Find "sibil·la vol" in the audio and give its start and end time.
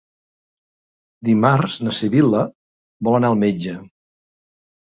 1.99-3.21